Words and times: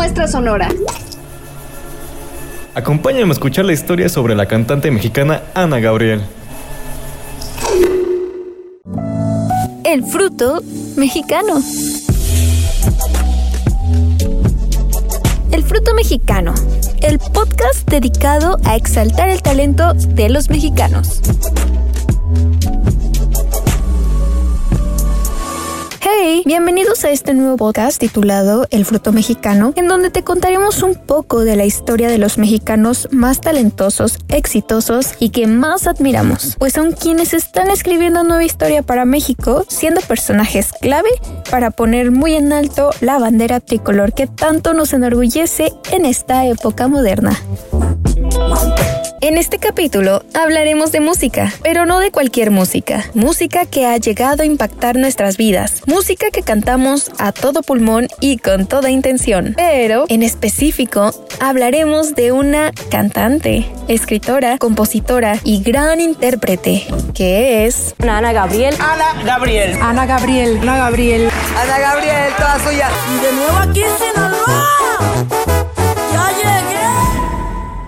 Muestra 0.00 0.26
sonora. 0.26 0.70
Acompáñame 2.74 3.28
a 3.28 3.32
escuchar 3.32 3.66
la 3.66 3.74
historia 3.74 4.08
sobre 4.08 4.34
la 4.34 4.46
cantante 4.46 4.90
mexicana 4.90 5.42
Ana 5.52 5.78
Gabriel. 5.78 6.22
El 9.84 10.02
fruto 10.04 10.62
mexicano. 10.96 11.60
El 15.52 15.62
fruto 15.64 15.92
mexicano, 15.92 16.54
el 17.02 17.18
podcast 17.18 17.86
dedicado 17.86 18.56
a 18.64 18.76
exaltar 18.76 19.28
el 19.28 19.42
talento 19.42 19.92
de 19.92 20.30
los 20.30 20.48
mexicanos. 20.48 21.20
Hey, 26.22 26.42
bienvenidos 26.44 27.02
a 27.06 27.10
este 27.10 27.32
nuevo 27.32 27.56
podcast 27.56 27.98
titulado 27.98 28.66
El 28.70 28.84
fruto 28.84 29.10
mexicano, 29.10 29.72
en 29.74 29.88
donde 29.88 30.10
te 30.10 30.22
contaremos 30.22 30.82
un 30.82 30.94
poco 30.94 31.44
de 31.44 31.56
la 31.56 31.64
historia 31.64 32.10
de 32.10 32.18
los 32.18 32.36
mexicanos 32.36 33.08
más 33.10 33.40
talentosos, 33.40 34.18
exitosos 34.28 35.14
y 35.18 35.30
que 35.30 35.46
más 35.46 35.86
admiramos, 35.86 36.56
pues 36.58 36.74
son 36.74 36.92
quienes 36.92 37.32
están 37.32 37.70
escribiendo 37.70 38.22
nueva 38.22 38.44
historia 38.44 38.82
para 38.82 39.06
México, 39.06 39.64
siendo 39.68 40.02
personajes 40.02 40.74
clave 40.78 41.08
para 41.50 41.70
poner 41.70 42.10
muy 42.10 42.34
en 42.34 42.52
alto 42.52 42.90
la 43.00 43.18
bandera 43.18 43.60
tricolor 43.60 44.12
que 44.12 44.26
tanto 44.26 44.74
nos 44.74 44.92
enorgullece 44.92 45.72
en 45.90 46.04
esta 46.04 46.44
época 46.44 46.86
moderna. 46.86 47.40
En 49.22 49.36
este 49.36 49.58
capítulo 49.58 50.22
hablaremos 50.32 50.92
de 50.92 51.00
música, 51.00 51.52
pero 51.62 51.84
no 51.84 51.98
de 52.00 52.10
cualquier 52.10 52.50
música. 52.50 53.04
Música 53.12 53.66
que 53.66 53.84
ha 53.84 53.98
llegado 53.98 54.42
a 54.42 54.46
impactar 54.46 54.96
nuestras 54.96 55.36
vidas. 55.36 55.82
Música 55.86 56.30
que 56.30 56.42
cantamos 56.42 57.10
a 57.18 57.30
todo 57.32 57.62
pulmón 57.62 58.08
y 58.20 58.38
con 58.38 58.66
toda 58.66 58.88
intención. 58.88 59.52
Pero, 59.56 60.06
en 60.08 60.22
específico, 60.22 61.12
hablaremos 61.38 62.14
de 62.14 62.32
una 62.32 62.72
cantante, 62.90 63.70
escritora, 63.88 64.56
compositora 64.56 65.36
y 65.44 65.62
gran 65.62 66.00
intérprete, 66.00 66.86
que 67.12 67.66
es 67.66 67.94
Ana 67.98 68.32
Gabriel. 68.32 68.74
Ana 68.80 69.22
Gabriel. 69.22 69.78
Ana 69.82 70.06
Gabriel. 70.06 70.58
Ana 70.62 70.76
Gabriel. 70.78 71.30
Ana 71.58 71.78
Gabriel, 71.78 72.32
toda 72.38 72.58
suya. 72.60 72.88
Y 73.14 73.22
de 73.22 73.32
nuevo 73.34 73.56
aquí 73.58 73.82
en 73.82 73.98
Sinaloa. 73.98 75.39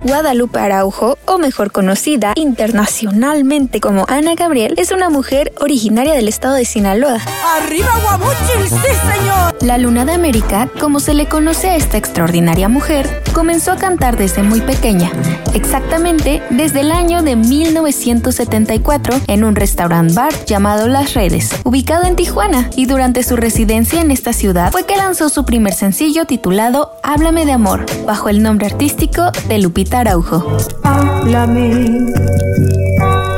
Guadalupe 0.00 0.60
Araujo, 0.60 1.18
o 1.26 1.38
mejor 1.38 1.72
conocida 1.72 2.32
internacionalmente 2.36 3.80
como 3.80 4.04
Ana 4.08 4.34
Gabriel, 4.36 4.74
es 4.76 4.92
una 4.92 5.10
mujer 5.10 5.52
originaria 5.60 6.14
del 6.14 6.28
estado 6.28 6.54
de 6.54 6.64
Sinaloa. 6.64 7.18
¡Arriba 7.56 7.90
Guamuchil, 8.02 8.68
sí 8.68 9.16
señor! 9.16 9.56
La 9.60 9.76
Luna 9.76 10.04
de 10.04 10.12
América, 10.12 10.68
como 10.78 11.00
se 11.00 11.14
le 11.14 11.26
conoce 11.26 11.70
a 11.70 11.76
esta 11.76 11.96
extraordinaria 11.96 12.68
mujer, 12.68 13.22
comenzó 13.34 13.72
a 13.72 13.76
cantar 13.76 14.16
desde 14.16 14.44
muy 14.44 14.60
pequeña, 14.60 15.10
exactamente 15.52 16.42
desde 16.50 16.80
el 16.80 16.92
año 16.92 17.22
de 17.22 17.34
1974 17.34 19.20
en 19.26 19.42
un 19.42 19.56
restaurant 19.56 20.14
bar 20.14 20.32
llamado 20.46 20.86
Las 20.86 21.14
Redes, 21.14 21.50
ubicado 21.64 22.04
en 22.04 22.14
Tijuana, 22.14 22.70
y 22.76 22.86
durante 22.86 23.24
su 23.24 23.34
residencia 23.34 24.00
en 24.00 24.12
esta 24.12 24.32
ciudad 24.32 24.70
fue 24.70 24.86
que 24.86 24.96
lanzó 24.96 25.28
su 25.28 25.44
primer 25.44 25.72
sencillo 25.72 26.24
titulado 26.24 26.92
Háblame 27.02 27.44
de 27.46 27.52
amor, 27.52 27.84
bajo 28.06 28.28
el 28.28 28.42
nombre 28.42 28.66
artístico 28.66 29.32
de 29.48 29.58
Lupita 29.58 29.87
Araujo. 29.92 30.56
Háblame, 30.82 32.12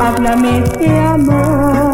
háblame 0.01 0.63
de 0.79 0.99
amor. 0.99 1.90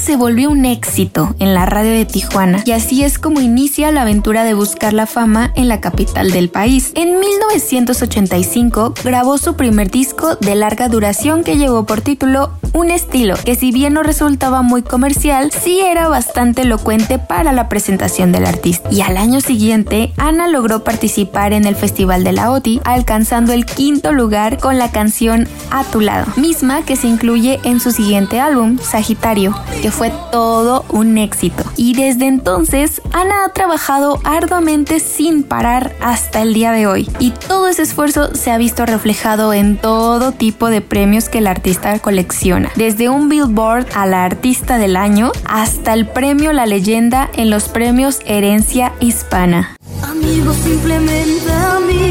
Se 0.00 0.16
volvió 0.16 0.50
un 0.50 0.64
éxito 0.64 1.34
en 1.40 1.52
la 1.52 1.66
radio 1.66 1.90
de 1.90 2.06
Tijuana 2.06 2.62
y 2.64 2.72
así 2.72 3.04
es 3.04 3.18
como 3.18 3.42
inicia 3.42 3.92
la 3.92 4.02
aventura 4.02 4.44
de 4.44 4.54
buscar 4.54 4.94
la 4.94 5.06
fama 5.06 5.52
en 5.56 5.68
la 5.68 5.82
capital 5.82 6.30
del 6.30 6.48
país. 6.48 6.90
En 6.94 7.20
1985 7.20 8.94
grabó 9.04 9.36
su 9.36 9.56
primer 9.56 9.90
disco 9.90 10.36
de 10.36 10.54
larga 10.54 10.88
duración 10.88 11.44
que 11.44 11.58
llevó 11.58 11.84
por 11.84 12.00
título 12.00 12.50
Un 12.72 12.90
estilo, 12.90 13.34
que 13.44 13.56
si 13.56 13.72
bien 13.72 13.92
no 13.92 14.02
resultaba 14.02 14.62
muy 14.62 14.82
comercial, 14.82 15.52
sí 15.52 15.80
era 15.80 16.08
bastante 16.08 16.62
elocuente 16.62 17.18
para 17.18 17.52
la 17.52 17.68
presentación 17.68 18.32
del 18.32 18.46
artista. 18.46 18.88
Y 18.90 19.02
al 19.02 19.18
año 19.18 19.42
siguiente, 19.42 20.14
Ana 20.16 20.48
logró 20.48 20.82
participar 20.82 21.52
en 21.52 21.66
el 21.66 21.76
Festival 21.76 22.24
de 22.24 22.32
la 22.32 22.50
OTI, 22.50 22.80
alcanzando 22.84 23.52
el 23.52 23.66
quinto 23.66 24.12
lugar 24.12 24.58
con 24.58 24.78
la 24.78 24.90
canción 24.90 25.46
A 25.70 25.84
tu 25.84 26.00
lado, 26.00 26.26
misma 26.36 26.86
que 26.86 26.96
se 26.96 27.06
incluye 27.06 27.60
en 27.64 27.80
su 27.80 27.90
siguiente 27.92 28.40
álbum, 28.40 28.78
Sagitario, 28.78 29.54
fue 29.90 30.12
todo 30.30 30.84
un 30.88 31.18
éxito. 31.18 31.64
Y 31.76 31.94
desde 31.94 32.26
entonces, 32.26 33.00
Ana 33.12 33.44
ha 33.44 33.52
trabajado 33.52 34.20
arduamente 34.24 35.00
sin 35.00 35.42
parar 35.42 35.94
hasta 36.00 36.42
el 36.42 36.54
día 36.54 36.72
de 36.72 36.86
hoy. 36.86 37.08
Y 37.18 37.30
todo 37.30 37.68
ese 37.68 37.82
esfuerzo 37.82 38.34
se 38.34 38.50
ha 38.50 38.58
visto 38.58 38.86
reflejado 38.86 39.52
en 39.52 39.76
todo 39.76 40.32
tipo 40.32 40.68
de 40.68 40.80
premios 40.80 41.28
que 41.28 41.38
el 41.38 41.46
artista 41.46 41.98
colecciona. 41.98 42.70
Desde 42.76 43.08
un 43.08 43.28
Billboard 43.28 43.86
a 43.94 44.06
la 44.06 44.24
Artista 44.24 44.78
del 44.78 44.96
Año 44.96 45.32
hasta 45.44 45.94
el 45.94 46.06
premio 46.06 46.52
La 46.52 46.66
Leyenda 46.66 47.30
en 47.34 47.50
los 47.50 47.68
premios 47.68 48.20
Herencia 48.24 48.92
Hispana. 49.00 49.76
Simplemente 50.64 52.09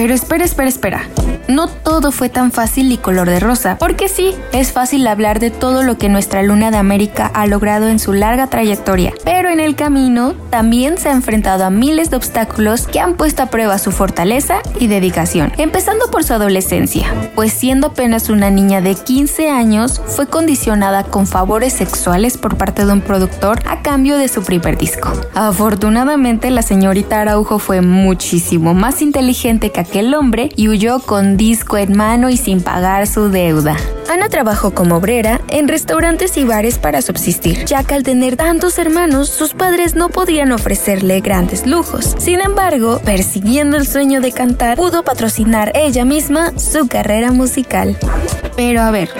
pero 0.00 0.14
espera, 0.14 0.46
espera, 0.46 0.68
espera. 0.70 1.02
No 1.46 1.66
todo 1.68 2.10
fue 2.10 2.30
tan 2.30 2.52
fácil 2.52 2.90
y 2.90 2.96
color 2.96 3.28
de 3.28 3.38
rosa, 3.38 3.76
porque 3.78 4.08
sí, 4.08 4.34
es 4.52 4.72
fácil 4.72 5.06
hablar 5.06 5.40
de 5.40 5.50
todo 5.50 5.82
lo 5.82 5.98
que 5.98 6.08
nuestra 6.08 6.42
Luna 6.42 6.70
de 6.70 6.78
América 6.78 7.30
ha 7.34 7.46
logrado 7.46 7.86
en 7.88 7.98
su 7.98 8.14
larga 8.14 8.46
trayectoria, 8.46 9.12
pero 9.24 9.50
en 9.50 9.60
el 9.60 9.74
camino 9.74 10.32
también 10.48 10.96
se 10.96 11.10
ha 11.10 11.12
enfrentado 11.12 11.64
a 11.64 11.70
miles 11.70 12.08
de 12.08 12.16
obstáculos 12.16 12.86
que 12.86 12.98
han 12.98 13.14
puesto 13.14 13.42
a 13.42 13.46
prueba 13.50 13.76
su 13.78 13.92
fortaleza 13.92 14.60
y 14.78 14.86
dedicación, 14.86 15.52
empezando 15.58 16.10
por 16.10 16.24
su 16.24 16.32
adolescencia, 16.32 17.12
pues 17.34 17.52
siendo 17.52 17.88
apenas 17.88 18.30
una 18.30 18.50
niña 18.50 18.80
de 18.80 18.94
15 18.94 19.50
años, 19.50 20.00
fue 20.06 20.28
condicionada 20.28 21.04
con 21.04 21.26
favores 21.26 21.74
sexuales 21.74 22.38
por 22.38 22.56
parte 22.56 22.86
de 22.86 22.92
un 22.92 23.02
productor 23.02 23.60
a 23.66 23.82
cambio 23.82 24.16
de 24.16 24.28
su 24.28 24.42
primer 24.42 24.78
disco. 24.78 25.12
Afortunadamente, 25.34 26.50
la 26.50 26.62
señorita 26.62 27.20
Araujo 27.20 27.58
fue 27.58 27.82
muchísimo 27.82 28.72
más 28.72 29.02
inteligente 29.02 29.72
que 29.72 29.89
aquel 29.90 30.14
hombre 30.14 30.50
y 30.54 30.68
huyó 30.68 31.00
con 31.00 31.36
disco 31.36 31.76
en 31.76 31.96
mano 31.96 32.30
y 32.30 32.36
sin 32.36 32.62
pagar 32.62 33.08
su 33.08 33.28
deuda. 33.28 33.76
Ana 34.10 34.28
trabajó 34.28 34.72
como 34.72 34.96
obrera 34.96 35.40
en 35.50 35.68
restaurantes 35.68 36.36
y 36.36 36.44
bares 36.44 36.78
para 36.78 37.00
subsistir, 37.00 37.64
ya 37.64 37.84
que 37.84 37.94
al 37.94 38.02
tener 38.02 38.34
tantos 38.34 38.76
hermanos, 38.80 39.28
sus 39.28 39.54
padres 39.54 39.94
no 39.94 40.08
podían 40.08 40.50
ofrecerle 40.50 41.20
grandes 41.20 41.64
lujos. 41.64 42.16
Sin 42.18 42.40
embargo, 42.40 43.00
persiguiendo 43.04 43.76
el 43.76 43.86
sueño 43.86 44.20
de 44.20 44.32
cantar, 44.32 44.76
pudo 44.76 45.04
patrocinar 45.04 45.70
ella 45.76 46.04
misma 46.04 46.58
su 46.58 46.88
carrera 46.88 47.30
musical. 47.30 47.96
Pero 48.56 48.82
a 48.82 48.90
ver, 48.90 49.10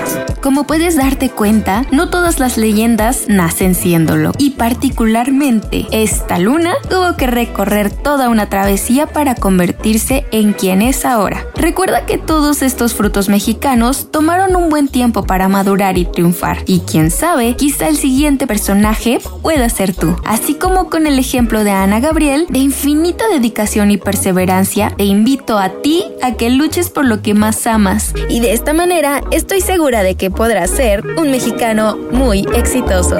como 0.42 0.64
puedes 0.64 0.96
darte 0.96 1.30
cuenta, 1.30 1.84
no 1.92 2.10
todas 2.10 2.40
las 2.40 2.56
leyendas 2.56 3.26
nacen 3.28 3.76
siéndolo, 3.76 4.32
y 4.38 4.50
particularmente 4.50 5.86
esta 5.92 6.38
luna 6.38 6.74
tuvo 6.88 7.16
que 7.16 7.28
recorrer 7.28 7.90
toda 7.90 8.28
una 8.28 8.48
travesía 8.48 9.06
para 9.06 9.36
convertirse 9.36 10.26
en 10.32 10.52
quien 10.52 10.82
es 10.82 11.04
ahora. 11.04 11.46
Recuerda 11.54 12.06
que 12.06 12.18
todos 12.18 12.62
estos 12.62 12.94
frutos 12.94 13.28
mexicanos 13.28 14.10
tomaron 14.10 14.56
un 14.56 14.68
buen 14.68 14.79
tiempo 14.88 15.24
para 15.24 15.48
madurar 15.48 15.98
y 15.98 16.04
triunfar, 16.04 16.62
y 16.66 16.80
quién 16.80 17.10
sabe, 17.10 17.56
quizá 17.56 17.88
el 17.88 17.96
siguiente 17.96 18.46
personaje 18.46 19.20
pueda 19.42 19.68
ser 19.68 19.94
tú. 19.94 20.16
Así 20.24 20.54
como 20.54 20.90
con 20.90 21.06
el 21.06 21.18
ejemplo 21.18 21.64
de 21.64 21.70
Ana 21.70 22.00
Gabriel, 22.00 22.46
de 22.48 22.58
infinita 22.58 23.24
dedicación 23.28 23.90
y 23.90 23.96
perseverancia, 23.96 24.92
te 24.96 25.04
invito 25.04 25.58
a 25.58 25.70
ti 25.82 26.04
a 26.22 26.32
que 26.32 26.50
luches 26.50 26.90
por 26.90 27.04
lo 27.04 27.22
que 27.22 27.34
más 27.34 27.66
amas, 27.66 28.12
y 28.28 28.40
de 28.40 28.52
esta 28.52 28.72
manera 28.72 29.22
estoy 29.30 29.60
segura 29.60 30.02
de 30.02 30.14
que 30.14 30.30
podrás 30.30 30.70
ser 30.70 31.04
un 31.16 31.30
mexicano 31.30 31.96
muy 32.12 32.46
exitoso. 32.54 33.18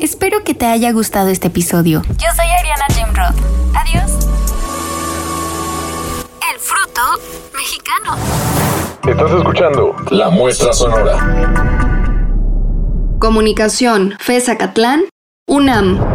Espero 0.00 0.44
que 0.44 0.54
te 0.54 0.66
haya 0.66 0.92
gustado 0.92 1.28
este 1.30 1.46
episodio. 1.48 2.02
Yo 2.08 2.28
soy 2.36 2.46
Ariana 2.58 2.86
Jimrod. 2.94 3.34
Adiós. 3.74 4.33
Mexicano. 7.52 8.16
Estás 9.04 9.32
escuchando 9.32 9.96
La 10.10 10.30
Muestra 10.30 10.72
Sonora. 10.72 11.18
Comunicación, 13.18 14.14
FESACatlán, 14.20 15.06
UNAM. 15.48 16.13